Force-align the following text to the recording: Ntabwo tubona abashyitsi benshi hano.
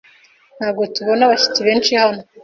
Ntabwo 0.57 0.83
tubona 0.95 1.21
abashyitsi 1.23 1.59
benshi 1.67 1.91
hano. 2.01 2.21